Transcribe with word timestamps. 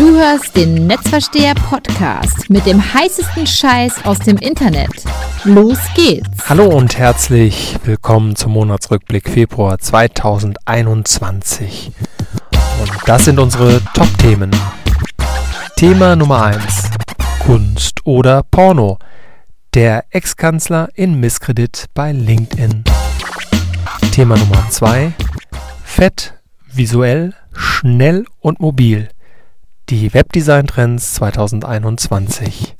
Du 0.00 0.16
hörst 0.16 0.56
den 0.56 0.86
Netzversteher 0.86 1.54
Podcast 1.54 2.48
mit 2.48 2.64
dem 2.64 2.82
heißesten 2.82 3.46
Scheiß 3.46 4.06
aus 4.06 4.18
dem 4.20 4.38
Internet. 4.38 5.04
Los 5.44 5.76
geht's. 5.94 6.48
Hallo 6.48 6.64
und 6.64 6.96
herzlich 6.96 7.76
willkommen 7.84 8.34
zum 8.34 8.52
Monatsrückblick 8.52 9.28
Februar 9.28 9.78
2021. 9.78 11.92
Und 12.80 12.90
das 13.04 13.26
sind 13.26 13.38
unsere 13.38 13.82
Top-Themen. 13.92 14.50
Thema 15.76 16.16
Nummer 16.16 16.44
1. 16.44 16.92
Kunst 17.40 17.98
oder 18.06 18.42
Porno. 18.42 18.98
Der 19.74 20.06
Ex-Kanzler 20.08 20.88
in 20.94 21.20
Misskredit 21.20 21.88
bei 21.92 22.12
LinkedIn. 22.12 22.84
Thema 24.12 24.38
Nummer 24.38 24.66
2. 24.70 25.12
Fett, 25.84 26.32
visuell, 26.72 27.34
schnell 27.52 28.24
und 28.40 28.60
mobil. 28.60 29.10
Die 29.90 30.14
Webdesign-Trends 30.14 31.14
2021. 31.14 32.76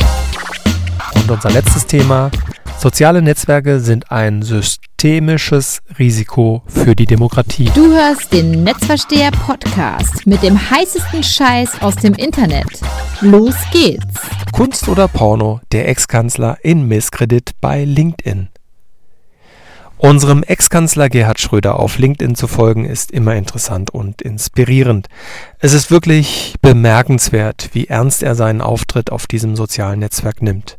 Und 1.17 1.29
unser 1.29 1.51
letztes 1.51 1.85
Thema. 1.87 2.31
Soziale 2.79 3.21
Netzwerke 3.21 3.81
sind 3.81 4.13
ein 4.13 4.43
systemisches 4.43 5.81
Risiko 5.99 6.63
für 6.69 6.95
die 6.95 7.07
Demokratie. 7.07 7.69
Du 7.75 7.93
hörst 7.93 8.33
den 8.33 8.63
Netzversteher 8.63 9.33
Podcast 9.33 10.25
mit 10.25 10.41
dem 10.45 10.57
heißesten 10.71 11.25
Scheiß 11.25 11.83
aus 11.83 11.97
dem 11.97 12.15
Internet. 12.15 12.81
Los 13.21 13.57
geht's. 13.73 14.21
Kunst 14.53 14.87
oder 14.87 15.09
Porno, 15.09 15.61
der 15.73 15.89
Ex-Kanzler 15.89 16.59
in 16.63 16.87
Misskredit 16.87 17.51
bei 17.61 17.85
LinkedIn. 17.85 18.51
Unserem 20.03 20.43
Ex-Kanzler 20.43 21.11
Gerhard 21.11 21.41
Schröder 21.41 21.79
auf 21.79 21.99
LinkedIn 21.99 22.35
zu 22.35 22.49
folgen, 22.49 22.87
ist 22.87 23.11
immer 23.11 23.35
interessant 23.35 23.91
und 23.91 24.23
inspirierend. 24.23 25.09
Es 25.59 25.75
ist 25.75 25.91
wirklich 25.91 26.55
bemerkenswert, 26.63 27.69
wie 27.75 27.89
ernst 27.89 28.23
er 28.23 28.35
seinen 28.35 28.63
Auftritt 28.63 29.13
auf 29.13 29.27
diesem 29.27 29.57
sozialen 29.57 29.99
Netzwerk 29.99 30.41
nimmt. 30.41 30.79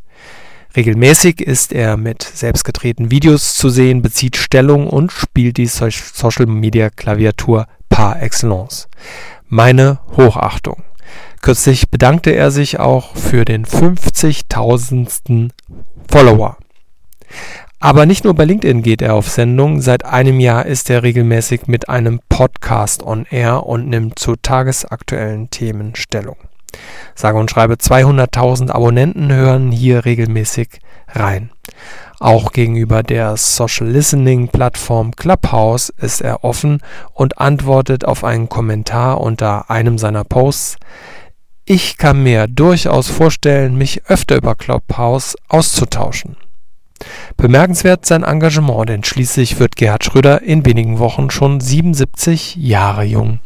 Regelmäßig 0.74 1.40
ist 1.40 1.72
er 1.72 1.96
mit 1.96 2.24
selbstgedrehten 2.24 3.12
Videos 3.12 3.54
zu 3.54 3.68
sehen, 3.68 4.02
bezieht 4.02 4.36
Stellung 4.36 4.88
und 4.88 5.12
spielt 5.12 5.56
die 5.56 5.68
Social-Media-Klaviatur 5.68 7.68
par 7.88 8.20
excellence. 8.20 8.88
Meine 9.46 10.00
Hochachtung. 10.16 10.82
Kürzlich 11.42 11.90
bedankte 11.90 12.34
er 12.34 12.50
sich 12.50 12.80
auch 12.80 13.14
für 13.14 13.44
den 13.44 13.66
50.000. 13.66 15.50
Follower. 16.10 16.56
Aber 17.84 18.06
nicht 18.06 18.22
nur 18.22 18.34
bei 18.34 18.44
LinkedIn 18.44 18.84
geht 18.84 19.02
er 19.02 19.14
auf 19.14 19.28
Sendung. 19.28 19.80
Seit 19.80 20.04
einem 20.04 20.38
Jahr 20.38 20.66
ist 20.66 20.88
er 20.88 21.02
regelmäßig 21.02 21.66
mit 21.66 21.88
einem 21.88 22.20
Podcast 22.28 23.02
on 23.02 23.26
Air 23.28 23.66
und 23.66 23.88
nimmt 23.88 24.20
zu 24.20 24.36
tagesaktuellen 24.36 25.50
Themen 25.50 25.96
Stellung. 25.96 26.36
Sage 27.16 27.38
und 27.38 27.50
schreibe 27.50 27.74
200.000 27.74 28.70
Abonnenten 28.70 29.32
hören 29.32 29.72
hier 29.72 30.04
regelmäßig 30.04 30.78
rein. 31.08 31.50
Auch 32.20 32.52
gegenüber 32.52 33.02
der 33.02 33.36
Social 33.36 33.88
Listening 33.88 34.46
Plattform 34.46 35.10
Clubhouse 35.16 35.88
ist 35.88 36.20
er 36.20 36.44
offen 36.44 36.78
und 37.14 37.38
antwortet 37.38 38.04
auf 38.04 38.22
einen 38.22 38.48
Kommentar 38.48 39.20
unter 39.20 39.70
einem 39.70 39.98
seiner 39.98 40.22
Posts. 40.22 40.76
Ich 41.64 41.98
kann 41.98 42.22
mir 42.22 42.46
durchaus 42.46 43.08
vorstellen, 43.08 43.74
mich 43.76 44.06
öfter 44.06 44.36
über 44.36 44.54
Clubhouse 44.54 45.34
auszutauschen. 45.48 46.36
Bemerkenswert 47.36 48.06
sein 48.06 48.22
Engagement, 48.22 48.88
denn 48.88 49.04
schließlich 49.04 49.58
wird 49.58 49.76
Gerhard 49.76 50.04
Schröder 50.04 50.42
in 50.42 50.64
wenigen 50.64 50.98
Wochen 50.98 51.30
schon 51.30 51.60
77 51.60 52.56
Jahre 52.56 53.04
jung. 53.04 53.40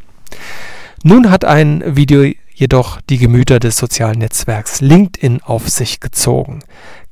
Nun 1.02 1.30
hat 1.30 1.44
ein 1.44 1.82
Video 1.96 2.32
jedoch 2.52 3.00
die 3.02 3.18
Gemüter 3.18 3.60
des 3.60 3.76
sozialen 3.76 4.18
Netzwerks 4.18 4.80
LinkedIn 4.80 5.42
auf 5.42 5.68
sich 5.68 6.00
gezogen. 6.00 6.60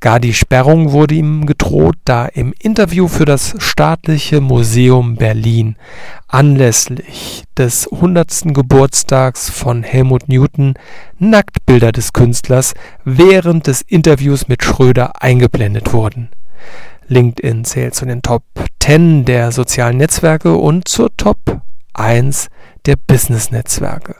Gar 0.05 0.20
die 0.20 0.34
Sperrung 0.34 0.92
wurde 0.92 1.14
ihm 1.14 1.47
gedroht, 1.47 1.97
da 2.05 2.27
im 2.27 2.52
Interview 2.58 3.09
für 3.09 3.25
das 3.25 3.54
Staatliche 3.56 4.42
Museum 4.42 5.16
Berlin 5.16 5.76
anlässlich 6.28 7.44
des 7.56 7.91
100. 7.91 8.53
Geburtstags 8.53 9.48
von 9.48 9.82
Helmut 9.82 10.28
Newton 10.28 10.75
Nacktbilder 11.19 11.91
des 11.91 12.12
Künstlers 12.12 12.75
während 13.06 13.66
des 13.66 13.81
Interviews 13.81 14.47
mit 14.47 14.62
Schröder 14.62 15.22
eingeblendet 15.22 15.94
wurden. 15.94 16.28
LinkedIn 17.09 17.65
zählt 17.65 17.94
zu 17.94 18.04
den 18.04 18.21
Top 18.21 18.42
10 18.81 19.25
der 19.25 19.53
sozialen 19.53 19.97
Netzwerke 19.97 20.54
und 20.54 20.86
zur 20.86 21.16
Top 21.16 21.62
1 21.94 22.48
der 22.84 22.97
Business-Netzwerke. 22.97 24.16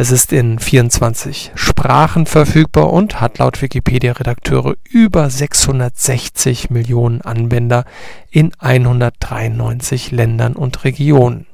Es 0.00 0.10
ist 0.10 0.32
in 0.32 0.58
24 0.58 1.52
Sprachen 1.54 2.24
verfügbar 2.24 2.90
und 2.90 3.20
hat 3.20 3.36
laut 3.36 3.60
Wikipedia-Redakteure 3.60 4.76
über 4.88 5.28
660 5.28 6.70
Millionen 6.70 7.20
Anwender 7.20 7.84
in 8.30 8.52
193 8.58 10.10
Ländern 10.10 10.54
und 10.54 10.84
Regionen. 10.84 11.48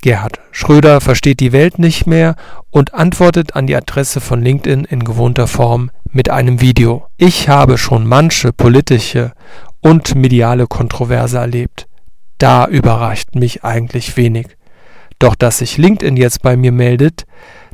Gerhard 0.00 0.40
Schröder 0.52 1.02
versteht 1.02 1.38
die 1.38 1.52
Welt 1.52 1.78
nicht 1.78 2.06
mehr 2.06 2.36
und 2.70 2.94
antwortet 2.94 3.54
an 3.54 3.66
die 3.66 3.76
Adresse 3.76 4.22
von 4.22 4.40
LinkedIn 4.40 4.86
in 4.86 5.04
gewohnter 5.04 5.46
Form 5.46 5.90
mit 6.10 6.30
einem 6.30 6.62
Video. 6.62 7.08
Ich 7.18 7.50
habe 7.50 7.76
schon 7.76 8.06
manche 8.06 8.54
politische 8.54 9.32
und 9.82 10.14
mediale 10.14 10.66
Kontroverse 10.66 11.36
erlebt. 11.36 11.88
Da 12.38 12.66
überrascht 12.66 13.34
mich 13.34 13.64
eigentlich 13.64 14.16
wenig. 14.16 14.56
Doch 15.24 15.34
dass 15.34 15.56
sich 15.56 15.78
LinkedIn 15.78 16.18
jetzt 16.18 16.42
bei 16.42 16.54
mir 16.54 16.70
meldet, 16.70 17.24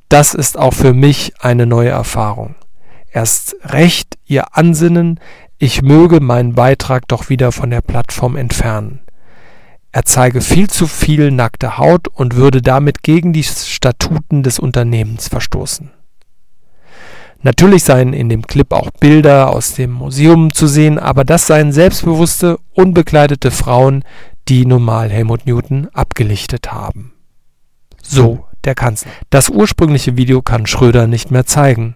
das 0.08 0.34
ist 0.34 0.56
auch 0.56 0.72
für 0.72 0.94
mich 0.94 1.32
eine 1.40 1.66
neue 1.66 1.88
Erfahrung. 1.88 2.54
Erst 3.10 3.56
recht 3.64 4.16
ihr 4.24 4.56
Ansinnen, 4.56 5.18
ich 5.58 5.82
möge 5.82 6.20
meinen 6.20 6.54
Beitrag 6.54 7.08
doch 7.08 7.28
wieder 7.28 7.50
von 7.50 7.70
der 7.70 7.80
Plattform 7.80 8.36
entfernen. 8.36 9.00
Er 9.90 10.04
zeige 10.04 10.42
viel 10.42 10.70
zu 10.70 10.86
viel 10.86 11.32
nackte 11.32 11.76
Haut 11.76 12.06
und 12.06 12.36
würde 12.36 12.62
damit 12.62 13.02
gegen 13.02 13.32
die 13.32 13.42
Statuten 13.42 14.44
des 14.44 14.60
Unternehmens 14.60 15.26
verstoßen. 15.26 15.90
Natürlich 17.42 17.82
seien 17.82 18.12
in 18.12 18.28
dem 18.28 18.46
Clip 18.46 18.72
auch 18.72 18.92
Bilder 18.92 19.50
aus 19.50 19.74
dem 19.74 19.90
Museum 19.90 20.52
zu 20.52 20.68
sehen, 20.68 21.00
aber 21.00 21.24
das 21.24 21.48
seien 21.48 21.72
selbstbewusste, 21.72 22.60
unbekleidete 22.74 23.50
Frauen, 23.50 24.04
die 24.46 24.66
normal 24.66 25.10
Helmut 25.10 25.46
Newton 25.46 25.88
abgelichtet 25.92 26.70
haben. 26.70 27.14
So 28.10 28.46
der 28.64 28.74
Kanzler. 28.74 29.10
Das 29.30 29.48
ursprüngliche 29.48 30.16
Video 30.16 30.42
kann 30.42 30.66
Schröder 30.66 31.06
nicht 31.06 31.30
mehr 31.30 31.46
zeigen. 31.46 31.94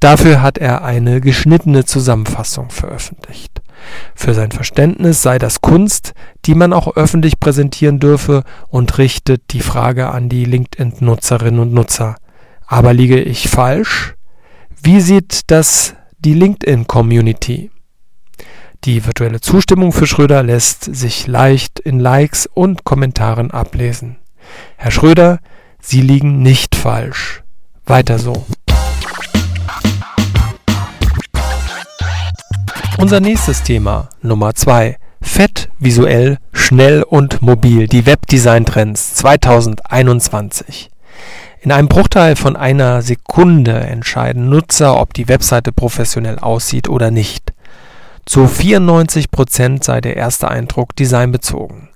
Dafür 0.00 0.42
hat 0.42 0.58
er 0.58 0.84
eine 0.84 1.20
geschnittene 1.20 1.84
Zusammenfassung 1.84 2.70
veröffentlicht. 2.70 3.62
Für 4.14 4.34
sein 4.34 4.52
Verständnis 4.52 5.22
sei 5.22 5.38
das 5.38 5.60
Kunst, 5.60 6.12
die 6.44 6.54
man 6.54 6.72
auch 6.72 6.96
öffentlich 6.96 7.40
präsentieren 7.40 7.98
dürfe 7.98 8.44
und 8.68 8.98
richtet 8.98 9.52
die 9.52 9.60
Frage 9.60 10.10
an 10.10 10.28
die 10.28 10.44
LinkedIn-Nutzerinnen 10.44 11.60
und 11.60 11.72
Nutzer. 11.72 12.16
Aber 12.66 12.92
liege 12.92 13.20
ich 13.20 13.48
falsch? 13.48 14.14
Wie 14.82 15.00
sieht 15.00 15.50
das 15.50 15.94
die 16.18 16.34
LinkedIn-Community? 16.34 17.70
Die 18.84 19.06
virtuelle 19.06 19.40
Zustimmung 19.40 19.92
für 19.92 20.06
Schröder 20.06 20.42
lässt 20.42 20.84
sich 20.94 21.26
leicht 21.26 21.78
in 21.78 22.00
Likes 22.00 22.46
und 22.46 22.84
Kommentaren 22.84 23.50
ablesen. 23.52 24.16
Herr 24.76 24.90
Schröder, 24.90 25.38
Sie 25.84 26.00
liegen 26.00 26.40
nicht 26.42 26.76
falsch. 26.76 27.42
Weiter 27.84 28.18
so. 28.18 28.46
Unser 32.98 33.18
nächstes 33.18 33.64
Thema, 33.64 34.08
Nummer 34.22 34.54
2. 34.54 34.96
Fett, 35.20 35.70
visuell, 35.80 36.38
schnell 36.52 37.02
und 37.02 37.42
mobil. 37.42 37.88
Die 37.88 38.06
Webdesign-Trends 38.06 39.16
2021. 39.16 40.88
In 41.60 41.72
einem 41.72 41.88
Bruchteil 41.88 42.36
von 42.36 42.56
einer 42.56 43.02
Sekunde 43.02 43.74
entscheiden 43.74 44.48
Nutzer, 44.48 44.98
ob 45.00 45.12
die 45.14 45.28
Webseite 45.28 45.72
professionell 45.72 46.38
aussieht 46.38 46.88
oder 46.88 47.10
nicht. 47.10 47.52
Zu 48.24 48.44
94% 48.44 49.82
sei 49.82 50.00
der 50.00 50.16
erste 50.16 50.48
Eindruck 50.48 50.94
designbezogen. 50.94 51.88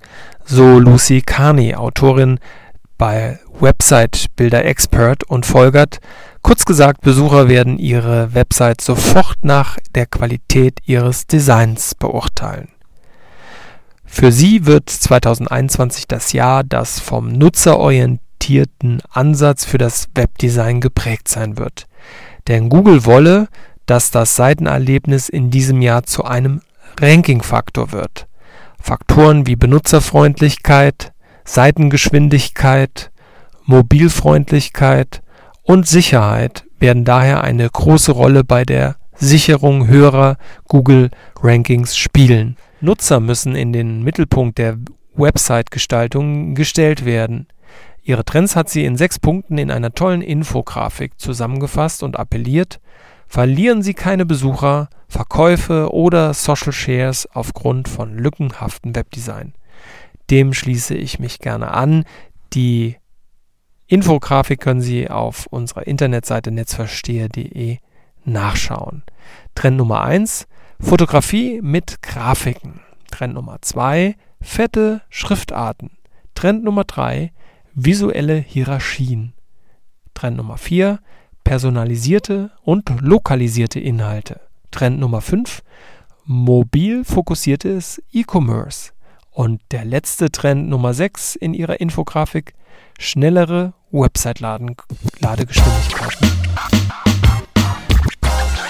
So 0.45 0.79
Lucy 0.79 1.21
Carney, 1.21 1.73
Autorin 1.75 2.39
bei 2.97 3.39
Website 3.59 4.27
Builder 4.35 4.65
Expert 4.65 5.23
und 5.23 5.45
folgert, 5.45 5.99
kurz 6.41 6.65
gesagt, 6.65 7.01
Besucher 7.01 7.49
werden 7.49 7.77
ihre 7.77 8.33
Website 8.33 8.81
sofort 8.81 9.37
nach 9.43 9.77
der 9.95 10.05
Qualität 10.05 10.79
ihres 10.85 11.27
Designs 11.27 11.95
beurteilen. 11.95 12.69
Für 14.05 14.31
sie 14.31 14.65
wird 14.65 14.89
2021 14.89 16.07
das 16.07 16.31
Jahr, 16.31 16.63
das 16.63 16.99
vom 16.99 17.31
nutzerorientierten 17.31 19.01
Ansatz 19.11 19.65
für 19.65 19.77
das 19.77 20.07
Webdesign 20.15 20.81
geprägt 20.81 21.27
sein 21.27 21.57
wird. 21.57 21.87
Denn 22.47 22.69
Google 22.69 23.05
wolle, 23.05 23.49
dass 23.85 24.09
das 24.11 24.35
Seitenerlebnis 24.35 25.29
in 25.29 25.51
diesem 25.51 25.81
Jahr 25.81 26.03
zu 26.03 26.23
einem 26.23 26.61
Ranking-Faktor 26.99 27.91
wird. 27.91 28.27
Faktoren 28.79 29.45
wie 29.45 29.55
Benutzerfreundlichkeit, 29.55 31.11
Seitengeschwindigkeit, 31.47 33.09
Mobilfreundlichkeit 33.63 35.21
und 35.63 35.87
Sicherheit 35.87 36.65
werden 36.77 37.05
daher 37.05 37.41
eine 37.41 37.67
große 37.69 38.11
Rolle 38.11 38.43
bei 38.43 38.65
der 38.65 38.97
Sicherung 39.15 39.87
höherer 39.87 40.37
Google-Rankings 40.67 41.97
spielen. 41.97 42.57
Nutzer 42.81 43.21
müssen 43.21 43.55
in 43.55 43.71
den 43.71 44.03
Mittelpunkt 44.03 44.57
der 44.57 44.77
Website-Gestaltung 45.15 46.53
gestellt 46.53 47.05
werden. 47.05 47.47
Ihre 48.03 48.25
Trends 48.25 48.57
hat 48.57 48.69
sie 48.69 48.83
in 48.83 48.97
sechs 48.97 49.17
Punkten 49.17 49.57
in 49.57 49.71
einer 49.71 49.93
tollen 49.93 50.21
Infografik 50.21 51.13
zusammengefasst 51.17 52.03
und 52.03 52.19
appelliert, 52.19 52.81
verlieren 53.25 53.81
Sie 53.81 53.93
keine 53.93 54.25
Besucher, 54.25 54.89
Verkäufe 55.07 55.93
oder 55.93 56.33
Social 56.33 56.73
Shares 56.73 57.27
aufgrund 57.33 57.87
von 57.87 58.17
lückenhaftem 58.17 58.95
Webdesign. 58.95 59.53
Dem 60.29 60.53
schließe 60.53 60.95
ich 60.95 61.19
mich 61.19 61.39
gerne 61.39 61.71
an. 61.71 62.05
Die 62.53 62.97
Infografik 63.87 64.59
können 64.59 64.81
Sie 64.81 65.09
auf 65.09 65.47
unserer 65.47 65.87
Internetseite 65.87 66.51
netzverstehe.de 66.51 67.77
nachschauen. 68.25 69.03
Trend 69.55 69.77
Nummer 69.77 70.03
1, 70.03 70.47
Fotografie 70.79 71.61
mit 71.61 72.01
Grafiken. 72.01 72.81
Trend 73.09 73.33
Nummer 73.33 73.57
2, 73.61 74.15
fette 74.41 75.01
Schriftarten. 75.09 75.91
Trend 76.35 76.63
Nummer 76.63 76.83
3, 76.83 77.31
visuelle 77.73 78.35
Hierarchien. 78.37 79.33
Trend 80.13 80.37
Nummer 80.37 80.57
4, 80.57 80.99
personalisierte 81.43 82.51
und 82.63 82.89
lokalisierte 82.99 83.79
Inhalte. 83.79 84.41
Trend 84.71 84.99
Nummer 84.99 85.21
5, 85.21 85.63
mobil 86.25 87.05
fokussiertes 87.05 88.03
E-Commerce. 88.11 88.91
Und 89.37 89.61
der 89.69 89.85
letzte 89.85 90.31
Trend 90.31 90.67
Nummer 90.67 90.95
6 90.95 91.35
in 91.35 91.53
ihrer 91.53 91.79
Infografik, 91.79 92.55
schnellere 92.97 93.73
Website-Ladegeschwindigkeiten. 93.91 96.27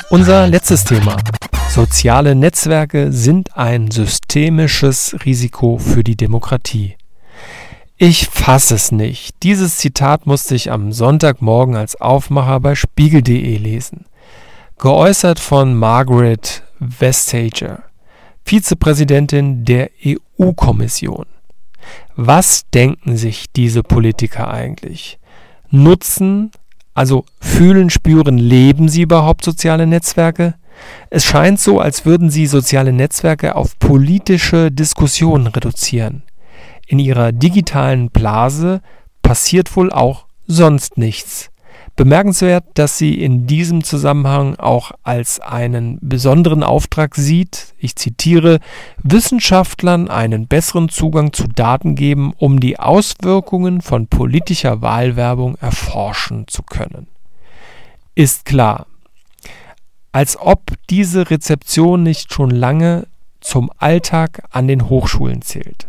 Unser 0.10 0.46
letztes 0.48 0.84
Thema. 0.84 1.16
Soziale 1.70 2.36
Netzwerke 2.36 3.14
sind 3.14 3.56
ein 3.56 3.92
systemisches 3.92 5.16
Risiko 5.24 5.78
für 5.78 6.04
die 6.04 6.18
Demokratie. 6.18 6.98
Ich 7.96 8.28
fasse 8.28 8.76
es 8.76 8.92
nicht. 8.92 9.42
Dieses 9.44 9.78
Zitat 9.78 10.28
musste 10.28 10.54
ich 10.54 10.70
am 10.70 10.92
Sonntagmorgen 10.92 11.78
als 11.78 12.02
Aufmacher 12.02 12.60
bei 12.60 12.76
spiegel.de 12.76 13.56
lesen. 13.56 14.06
Geäußert 14.78 15.40
von 15.40 15.76
Margaret 15.76 16.64
Vestager, 16.78 17.84
Vizepräsidentin 18.44 19.64
der 19.64 19.92
EU-Kommission. 20.40 21.26
Was 22.16 22.64
denken 22.74 23.18
sich 23.18 23.46
diese 23.56 23.84
Politiker 23.84 24.52
eigentlich? 24.52 25.20
Nutzen, 25.70 26.52
also 26.94 27.26
fühlen, 27.40 27.90
spüren, 27.90 28.38
leben 28.38 28.90
sie 28.90 29.04
überhaupt 29.04 29.44
soziale 29.44 29.88
Netzwerke? 29.88 30.56
Es 31.10 31.26
scheint 31.26 31.60
so, 31.60 31.80
als 31.80 32.06
würden 32.06 32.30
sie 32.30 32.46
soziale 32.46 32.94
Netzwerke 32.94 33.56
auf 33.56 33.78
politische 33.80 34.72
Diskussionen 34.72 35.48
reduzieren. 35.48 36.24
In 36.88 37.00
ihrer 37.00 37.32
digitalen 37.32 38.10
Blase 38.10 38.82
passiert 39.22 39.76
wohl 39.76 39.92
auch 39.92 40.26
sonst 40.46 40.98
nichts. 40.98 41.50
Bemerkenswert, 41.98 42.64
dass 42.76 43.00
sie 43.00 43.16
in 43.16 43.48
diesem 43.48 43.84
Zusammenhang 43.84 44.56
auch 44.58 44.92
als 45.02 45.40
einen 45.40 45.98
besonderen 46.00 46.62
Auftrag 46.62 47.16
sieht, 47.16 47.74
ich 47.80 47.96
zitiere, 47.96 48.60
Wissenschaftlern 49.02 50.08
einen 50.08 50.48
besseren 50.48 50.90
Zugang 50.90 51.34
zu 51.34 51.48
Daten 51.48 51.96
geben, 51.96 52.34
um 52.38 52.60
die 52.60 52.80
Auswirkungen 52.80 53.82
von 53.82 54.06
politischer 54.06 54.84
Wahlwerbung 54.84 55.56
erforschen 55.56 56.48
zu 56.48 56.62
können. 56.62 57.08
Ist 58.14 58.46
klar, 58.46 58.86
als 60.12 60.38
ob 60.40 60.62
diese 60.92 61.32
Rezeption 61.32 62.04
nicht 62.04 62.32
schon 62.32 62.52
lange 62.52 63.08
zum 63.42 63.72
Alltag 63.80 64.44
an 64.52 64.68
den 64.68 64.88
Hochschulen 64.88 65.42
zählt. 65.42 65.88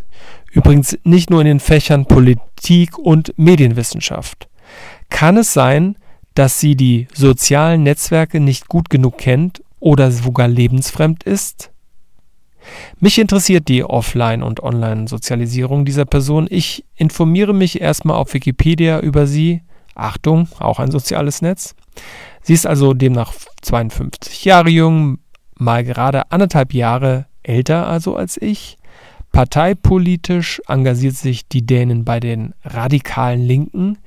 Übrigens 0.52 0.98
nicht 1.04 1.28
nur 1.28 1.42
in 1.42 1.46
den 1.46 1.60
Fächern 1.60 2.06
Politik 2.06 2.96
und 2.96 3.34
Medienwissenschaft. 3.36 4.48
Kann 5.10 5.36
es 5.36 5.52
sein, 5.52 5.96
dass 6.34 6.60
sie 6.60 6.76
die 6.76 7.08
sozialen 7.12 7.82
Netzwerke 7.82 8.40
nicht 8.40 8.68
gut 8.68 8.90
genug 8.90 9.18
kennt 9.18 9.62
oder 9.80 10.10
sogar 10.10 10.48
lebensfremd 10.48 11.24
ist? 11.24 11.70
Mich 13.00 13.18
interessiert 13.18 13.68
die 13.68 13.84
Offline- 13.84 14.42
und 14.42 14.62
Online-Sozialisierung 14.62 15.84
dieser 15.84 16.04
Person. 16.04 16.46
Ich 16.50 16.84
informiere 16.96 17.54
mich 17.54 17.80
erstmal 17.80 18.16
auf 18.16 18.34
Wikipedia 18.34 19.00
über 19.00 19.26
sie. 19.26 19.62
Achtung, 19.94 20.48
auch 20.60 20.78
ein 20.78 20.90
soziales 20.90 21.42
Netz. 21.42 21.74
Sie 22.42 22.54
ist 22.54 22.66
also 22.66 22.94
demnach 22.94 23.32
52 23.62 24.44
Jahre 24.44 24.70
jung, 24.70 25.18
mal 25.56 25.82
gerade 25.84 26.30
anderthalb 26.30 26.72
Jahre 26.72 27.26
älter 27.42 27.86
also 27.86 28.16
als 28.16 28.40
ich. 28.40 28.78
Parteipolitisch 29.32 30.62
engagiert 30.68 31.16
sich 31.16 31.48
die 31.48 31.66
Dänen 31.66 32.04
bei 32.04 32.20
den 32.20 32.54
radikalen 32.64 33.42
Linken. 33.42 33.98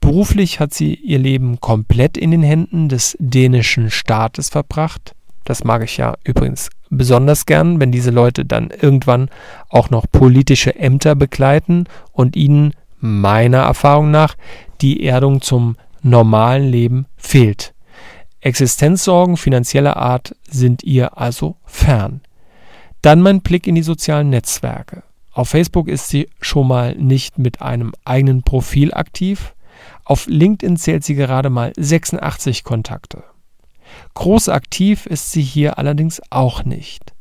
Beruflich 0.00 0.60
hat 0.60 0.74
sie 0.74 0.94
ihr 0.94 1.18
Leben 1.18 1.60
komplett 1.60 2.16
in 2.16 2.30
den 2.30 2.42
Händen 2.42 2.88
des 2.88 3.16
dänischen 3.20 3.90
Staates 3.90 4.48
verbracht. 4.48 5.14
Das 5.44 5.64
mag 5.64 5.82
ich 5.84 5.96
ja 5.96 6.16
übrigens 6.24 6.70
besonders 6.90 7.46
gern, 7.46 7.80
wenn 7.80 7.92
diese 7.92 8.10
Leute 8.10 8.44
dann 8.44 8.70
irgendwann 8.70 9.28
auch 9.68 9.90
noch 9.90 10.06
politische 10.10 10.74
Ämter 10.74 11.14
begleiten 11.14 11.84
und 12.12 12.36
ihnen 12.36 12.74
meiner 12.98 13.58
Erfahrung 13.58 14.10
nach 14.10 14.36
die 14.80 15.04
Erdung 15.04 15.40
zum 15.40 15.76
normalen 16.02 16.68
Leben 16.68 17.06
fehlt. 17.16 17.74
Existenzsorgen 18.40 19.36
finanzieller 19.36 19.96
Art 19.96 20.34
sind 20.48 20.82
ihr 20.82 21.18
also 21.18 21.56
fern. 21.64 22.22
Dann 23.02 23.22
mein 23.22 23.40
Blick 23.40 23.66
in 23.66 23.74
die 23.74 23.82
sozialen 23.82 24.30
Netzwerke. 24.30 25.02
Auf 25.32 25.50
Facebook 25.50 25.88
ist 25.88 26.08
sie 26.08 26.28
schon 26.40 26.66
mal 26.66 26.94
nicht 26.96 27.38
mit 27.38 27.62
einem 27.62 27.92
eigenen 28.04 28.42
Profil 28.42 28.92
aktiv. 28.92 29.54
Auf 30.04 30.26
LinkedIn 30.26 30.76
zählt 30.76 31.04
sie 31.04 31.14
gerade 31.14 31.50
mal 31.50 31.72
86 31.76 32.64
Kontakte. 32.64 33.24
Groß 34.14 34.48
aktiv 34.48 35.06
ist 35.06 35.32
sie 35.32 35.42
hier 35.42 35.78
allerdings 35.78 36.20
auch 36.30 36.64
nicht. 36.64 37.12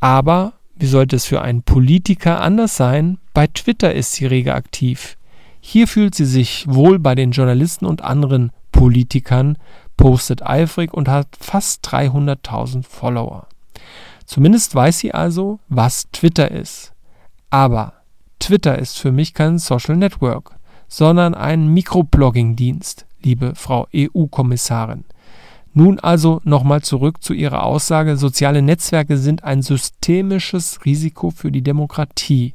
Aber 0.00 0.54
wie 0.74 0.86
sollte 0.86 1.16
es 1.16 1.24
für 1.24 1.42
einen 1.42 1.62
Politiker 1.62 2.40
anders 2.40 2.76
sein? 2.76 3.18
Bei 3.32 3.46
Twitter 3.46 3.94
ist 3.94 4.12
sie 4.12 4.26
rege 4.26 4.54
aktiv. 4.54 5.16
Hier 5.60 5.88
fühlt 5.88 6.14
sie 6.14 6.26
sich 6.26 6.66
wohl 6.68 6.98
bei 6.98 7.14
den 7.14 7.32
Journalisten 7.32 7.86
und 7.86 8.02
anderen 8.02 8.52
Politikern, 8.72 9.56
postet 9.96 10.42
eifrig 10.42 10.92
und 10.92 11.08
hat 11.08 11.28
fast 11.40 11.86
300.000 11.88 12.84
Follower. 12.84 13.46
Zumindest 14.26 14.74
weiß 14.74 14.98
sie 14.98 15.14
also, 15.14 15.60
was 15.68 16.10
Twitter 16.12 16.50
ist. 16.50 16.92
Aber 17.48 17.94
Twitter 18.38 18.78
ist 18.78 18.98
für 18.98 19.12
mich 19.12 19.32
kein 19.32 19.58
Social 19.58 19.96
Network 19.96 20.55
sondern 20.88 21.34
ein 21.34 21.68
Mikroblogging-Dienst, 21.68 23.06
liebe 23.22 23.54
Frau 23.54 23.86
EU-Kommissarin. 23.94 25.04
Nun 25.74 26.00
also 26.00 26.40
nochmal 26.44 26.80
zurück 26.82 27.22
zu 27.22 27.34
Ihrer 27.34 27.64
Aussage, 27.64 28.16
soziale 28.16 28.62
Netzwerke 28.62 29.18
sind 29.18 29.44
ein 29.44 29.60
systemisches 29.60 30.84
Risiko 30.86 31.30
für 31.30 31.52
die 31.52 31.62
Demokratie. 31.62 32.54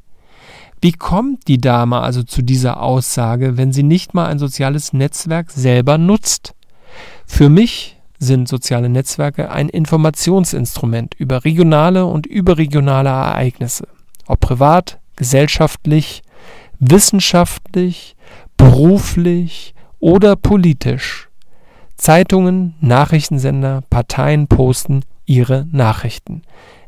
Wie 0.80 0.90
kommt 0.90 1.46
die 1.46 1.58
Dame 1.58 2.00
also 2.00 2.24
zu 2.24 2.42
dieser 2.42 2.82
Aussage, 2.82 3.56
wenn 3.56 3.72
sie 3.72 3.84
nicht 3.84 4.14
mal 4.14 4.26
ein 4.26 4.40
soziales 4.40 4.92
Netzwerk 4.92 5.52
selber 5.52 5.96
nutzt? 5.96 6.54
Für 7.24 7.48
mich 7.48 7.96
sind 8.18 8.48
soziale 8.48 8.88
Netzwerke 8.88 9.52
ein 9.52 9.68
Informationsinstrument 9.68 11.14
über 11.14 11.44
regionale 11.44 12.06
und 12.06 12.26
überregionale 12.26 13.10
Ereignisse, 13.10 13.86
ob 14.26 14.40
privat, 14.40 14.98
gesellschaftlich, 15.14 16.22
wissenschaftlich, 16.80 18.16
beruflich 18.62 19.74
oder 19.98 20.36
politisch. 20.36 21.28
Zeitungen, 21.96 22.76
Nachrichtensender, 22.80 23.82
Parteien 23.90 24.46
posten 24.46 25.04
ihre 25.26 25.66
Nachrichten. 25.72 26.42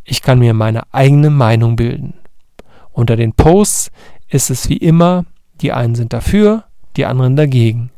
Ich 0.05 0.23
kann 0.23 0.39
mir 0.39 0.55
meine 0.55 0.83
eigene 0.93 1.31
Meinung 1.31 1.75
bilden. 1.75 2.15
Unter 2.93 3.17
den 3.17 3.33
Posts 3.33 3.91
ist 4.29 4.51
es 4.51 4.69
wie 4.69 4.77
immer, 4.77 5.25
die 5.63 5.73
einen 5.73 5.97
sind 5.97 6.13
dafür, 6.13 6.63
die 6.97 7.07
anderen 7.07 7.35
dagegen. 7.35 7.91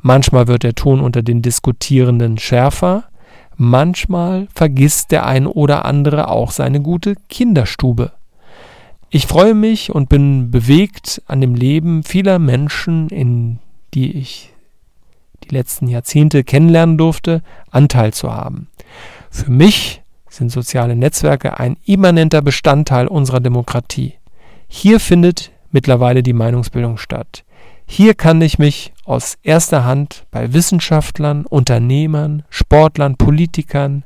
Manchmal 0.00 0.48
wird 0.48 0.62
der 0.62 0.74
Ton 0.74 1.00
unter 1.00 1.22
den 1.22 1.42
Diskutierenden 1.42 2.38
schärfer, 2.38 3.04
manchmal 3.56 4.48
vergisst 4.54 5.12
der 5.12 5.26
ein 5.26 5.46
oder 5.46 5.84
andere 5.84 6.28
auch 6.28 6.52
seine 6.52 6.80
gute 6.80 7.16
Kinderstube. 7.28 8.12
Ich 9.12 9.26
freue 9.26 9.54
mich 9.54 9.92
und 9.92 10.08
bin 10.08 10.52
bewegt 10.52 11.20
an 11.26 11.40
dem 11.40 11.56
Leben 11.56 12.04
vieler 12.04 12.38
Menschen, 12.38 13.08
in 13.08 13.58
die 13.92 14.12
ich 14.16 14.52
die 15.42 15.52
letzten 15.52 15.88
Jahrzehnte 15.88 16.44
kennenlernen 16.44 16.96
durfte, 16.96 17.42
Anteil 17.72 18.12
zu 18.12 18.32
haben. 18.32 18.68
Für 19.28 19.50
mich 19.50 20.02
sind 20.28 20.52
soziale 20.52 20.94
Netzwerke 20.94 21.58
ein 21.58 21.76
immanenter 21.84 22.40
Bestandteil 22.40 23.08
unserer 23.08 23.40
Demokratie. 23.40 24.14
Hier 24.68 25.00
findet 25.00 25.50
mittlerweile 25.72 26.22
die 26.22 26.32
Meinungsbildung 26.32 26.96
statt. 26.96 27.42
Hier 27.86 28.14
kann 28.14 28.40
ich 28.40 28.60
mich 28.60 28.92
aus 29.04 29.38
erster 29.42 29.84
Hand 29.84 30.24
bei 30.30 30.52
Wissenschaftlern, 30.52 31.46
Unternehmern, 31.46 32.44
Sportlern, 32.48 33.16
Politikern, 33.16 34.04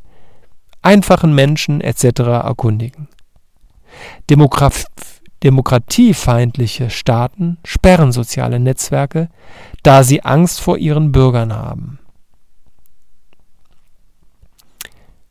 einfachen 0.80 1.34
Menschen 1.34 1.82
etc. 1.82 2.20
erkundigen. 2.20 3.08
Demograf 4.30 4.84
demokratiefeindliche 5.42 6.88
Staaten 6.88 7.58
sperren 7.64 8.12
soziale 8.12 8.58
Netzwerke, 8.58 9.28
da 9.82 10.02
sie 10.02 10.24
Angst 10.24 10.60
vor 10.60 10.78
ihren 10.78 11.12
Bürgern 11.12 11.52
haben. 11.52 11.98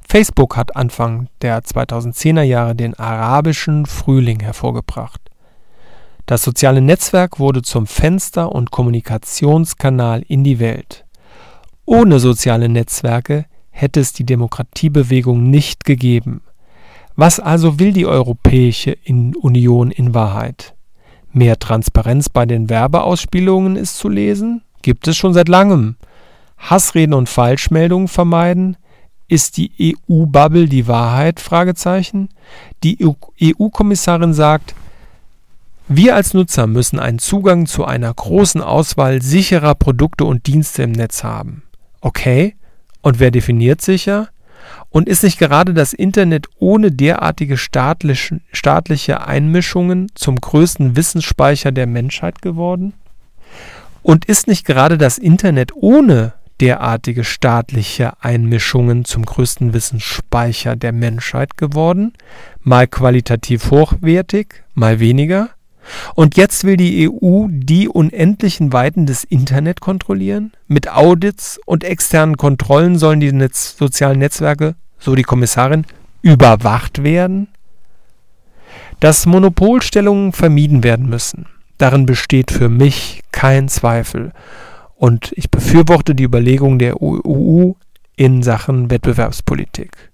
Facebook 0.07 0.55
hat 0.55 0.75
Anfang 0.75 1.27
der 1.41 1.63
2010er 1.63 2.43
Jahre 2.43 2.75
den 2.75 2.93
arabischen 2.93 3.87
Frühling 3.87 4.41
hervorgebracht. 4.41 5.19
Das 6.27 6.43
soziale 6.43 6.81
Netzwerk 6.81 7.39
wurde 7.39 7.63
zum 7.63 7.87
Fenster 7.87 8.51
und 8.51 8.69
Kommunikationskanal 8.69 10.21
in 10.27 10.43
die 10.43 10.59
Welt. 10.59 11.05
Ohne 11.85 12.19
soziale 12.19 12.69
Netzwerke 12.69 13.45
hätte 13.71 13.99
es 13.99 14.13
die 14.13 14.25
Demokratiebewegung 14.25 15.49
nicht 15.49 15.83
gegeben. 15.83 16.43
Was 17.15 17.39
also 17.39 17.79
will 17.79 17.93
die 17.93 18.07
Europäische 18.07 18.97
Union 19.07 19.91
in 19.91 20.13
Wahrheit? 20.13 20.73
Mehr 21.31 21.59
Transparenz 21.59 22.29
bei 22.29 22.45
den 22.45 22.69
Werbeausspielungen 22.69 23.75
ist 23.75 23.97
zu 23.97 24.09
lesen? 24.09 24.63
Gibt 24.81 25.07
es 25.07 25.15
schon 25.15 25.33
seit 25.33 25.47
langem. 25.47 25.95
Hassreden 26.57 27.13
und 27.13 27.29
Falschmeldungen 27.29 28.07
vermeiden? 28.07 28.77
Ist 29.27 29.57
die 29.57 29.95
EU-Bubble 30.09 30.67
die 30.67 30.87
Wahrheit? 30.87 31.43
Die 32.83 32.97
EU-Kommissarin 33.01 34.31
e 34.31 34.33
sagt, 34.33 34.75
wir 35.87 36.15
als 36.15 36.33
Nutzer 36.33 36.65
müssen 36.65 36.99
einen 36.99 37.19
Zugang 37.19 37.65
zu 37.65 37.85
einer 37.85 38.13
großen 38.13 38.61
Auswahl 38.61 39.21
sicherer 39.21 39.75
Produkte 39.75 40.25
und 40.25 40.47
Dienste 40.47 40.83
im 40.83 40.91
Netz 40.91 41.23
haben. 41.23 41.63
Okay, 42.01 42.55
und 43.01 43.19
wer 43.19 43.31
definiert 43.31 43.81
sicher? 43.81 44.29
Und 44.89 45.07
ist 45.07 45.23
nicht 45.23 45.39
gerade 45.39 45.73
das 45.73 45.93
Internet 45.93 46.47
ohne 46.59 46.91
derartige 46.91 47.57
staatliche 47.57 49.27
Einmischungen 49.27 50.07
zum 50.15 50.35
größten 50.35 50.95
Wissensspeicher 50.95 51.71
der 51.71 51.87
Menschheit 51.87 52.41
geworden? 52.41 52.93
Und 54.01 54.25
ist 54.25 54.47
nicht 54.47 54.65
gerade 54.65 54.97
das 54.97 55.17
Internet 55.17 55.71
ohne 55.75 56.33
derartige 56.59 57.23
staatliche 57.23 58.13
Einmischungen 58.21 59.05
zum 59.05 59.25
größten 59.25 59.73
Wissensspeicher 59.73 60.75
der 60.75 60.91
Menschheit 60.91 61.57
geworden? 61.57 62.13
Mal 62.61 62.87
qualitativ 62.87 63.71
hochwertig, 63.71 64.63
mal 64.73 64.99
weniger? 64.99 65.49
Und 66.15 66.37
jetzt 66.37 66.63
will 66.63 66.77
die 66.77 67.09
EU 67.09 67.47
die 67.49 67.87
unendlichen 67.87 68.73
Weiten 68.73 69.05
des 69.05 69.23
Internet 69.23 69.81
kontrollieren? 69.81 70.51
Mit 70.67 70.89
Audits 70.91 71.59
und 71.65 71.83
externen 71.83 72.37
Kontrollen 72.37 72.97
sollen 72.97 73.19
die 73.19 73.31
Netz 73.31 73.75
sozialen 73.77 74.19
Netzwerke, 74.19 74.75
so 74.99 75.15
die 75.15 75.23
Kommissarin, 75.23 75.85
überwacht 76.21 77.03
werden? 77.03 77.47
Dass 78.99 79.25
Monopolstellungen 79.25 80.31
vermieden 80.31 80.83
werden 80.83 81.09
müssen, 81.09 81.47
darin 81.77 82.05
besteht 82.05 82.51
für 82.51 82.69
mich 82.69 83.21
kein 83.31 83.67
Zweifel. 83.67 84.31
Und 84.95 85.33
ich 85.35 85.51
befürworte 85.51 86.15
die 86.15 86.23
Überlegungen 86.23 86.79
der 86.79 87.01
EU 87.01 87.73
in 88.15 88.43
Sachen 88.43 88.89
Wettbewerbspolitik. 88.89 90.12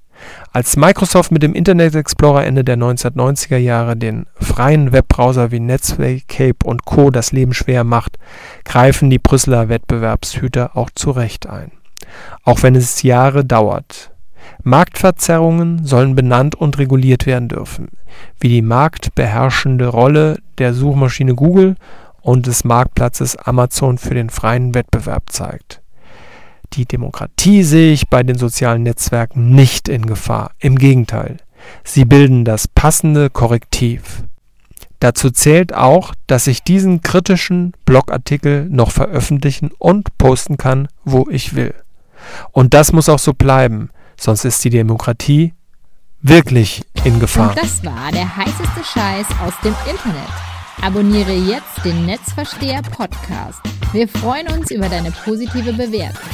Als 0.52 0.78
Microsoft 0.78 1.32
mit 1.32 1.44
dem 1.44 1.54
Internet 1.54 1.96
Explorer 1.96 2.46
Ende 2.46 2.64
der 2.64 2.78
1990er 2.78 3.58
Jahre 3.58 3.96
den 3.96 4.26
freien 4.36 4.92
Webbrowser 4.92 5.52
wie 5.52 5.60
Netscape 5.60 6.58
und 6.64 6.86
Co. 6.86 7.12
das 7.12 7.32
Leben 7.32 7.54
schwer 7.54 7.84
macht, 7.84 8.18
greifen 8.66 9.10
die 9.10 9.20
Brüsseler 9.20 9.70
Wettbewerbshüter 9.70 10.76
auch 10.76 10.90
zu 10.94 11.12
Recht 11.12 11.48
ein. 11.48 11.72
Auch 12.44 12.64
wenn 12.64 12.76
es 12.76 13.04
Jahre 13.04 13.46
dauert. 13.46 14.12
Marktverzerrungen 14.64 15.86
sollen 15.86 16.16
benannt 16.16 16.56
und 16.56 16.78
reguliert 16.78 17.26
werden 17.26 17.48
dürfen, 17.48 17.90
wie 18.40 18.50
die 18.50 18.62
marktbeherrschende 18.62 19.88
Rolle 19.88 20.40
der 20.58 20.74
Suchmaschine 20.74 21.36
Google 21.36 21.76
und 22.22 22.48
des 22.48 22.64
Marktplatzes 22.64 23.38
Amazon 23.38 23.98
für 23.98 24.14
den 24.14 24.30
freien 24.30 24.74
Wettbewerb 24.74 25.32
zeigt. 25.32 25.79
Die 26.74 26.86
Demokratie 26.86 27.64
sehe 27.64 27.94
ich 27.94 28.10
bei 28.10 28.24
den 28.24 28.38
sozialen 28.38 28.84
Netzwerken 28.84 29.50
nicht 29.56 29.90
in 29.90 30.06
Gefahr. 30.06 30.52
Im 30.60 30.78
Gegenteil, 30.78 31.38
sie 31.84 32.06
bilden 32.06 32.46
das 32.46 32.68
passende 32.68 33.30
Korrektiv. 33.30 34.24
Dazu 35.00 35.32
zählt 35.32 35.74
auch, 35.74 36.14
dass 36.28 36.48
ich 36.48 36.64
diesen 36.64 37.02
kritischen 37.02 37.74
Blogartikel 37.86 38.68
noch 38.70 38.92
veröffentlichen 38.92 39.72
und 39.80 40.18
posten 40.18 40.58
kann, 40.58 40.88
wo 41.06 41.28
ich 41.30 41.56
will. 41.56 41.74
Und 42.52 42.74
das 42.74 42.92
muss 42.92 43.10
auch 43.10 43.20
so 43.20 43.34
bleiben, 43.34 43.90
sonst 44.18 44.44
ist 44.46 44.64
die 44.64 44.70
Demokratie 44.70 45.54
wirklich 46.22 46.84
in 47.06 47.20
Gefahr. 47.20 47.52
Und 47.52 47.58
das 47.58 47.84
war 47.84 48.12
der 48.12 48.36
heißeste 48.36 48.84
Scheiß 48.84 49.28
aus 49.42 49.54
dem 49.64 49.74
Internet. 49.90 50.30
Abonniere 50.82 51.34
jetzt 51.34 51.84
den 51.84 52.06
Netzversteher 52.06 52.82
Podcast. 52.82 53.60
Wir 53.92 54.08
freuen 54.08 54.48
uns 54.48 54.72
über 54.72 54.88
deine 54.88 55.12
positive 55.12 55.74
Bewertung. 55.74 56.30